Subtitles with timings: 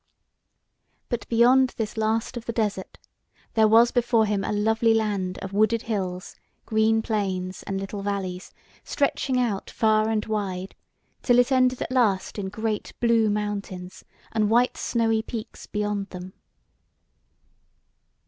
[1.09, 2.97] But beyond this last of the desert
[3.53, 6.35] there was before him a lovely land of wooded hills,
[6.65, 8.51] green plains, and little valleys,
[8.83, 10.73] stretching out far and wide,
[11.21, 16.33] till it ended at last in great blue mountains and white snowy peaks beyond them.